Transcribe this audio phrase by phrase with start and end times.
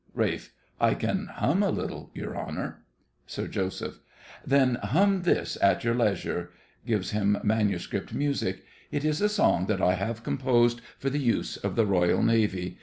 [0.15, 0.49] RALPH.
[0.79, 2.83] I can hum a little, your honour.
[3.27, 3.99] SIR JOSEPH.
[4.43, 6.49] Then hum this at your leisure.
[6.87, 7.87] (Giving him MS.
[8.11, 12.23] music.) It is a song that I have composed for the use of the Royal
[12.23, 12.79] Navy.